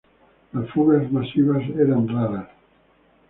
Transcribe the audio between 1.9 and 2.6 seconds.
raras.